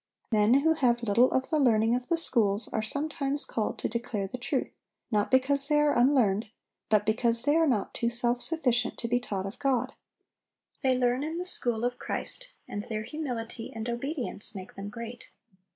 [0.31, 4.25] Men who have little of the learning of the schools are sometimes called to declare
[4.27, 4.73] the truth,
[5.11, 6.49] not because they are unlearned,
[6.89, 9.93] but because they are not too self sufficient to be taught of God.
[10.81, 15.29] They learn in the school of Christ, and their humility and obedience make them great.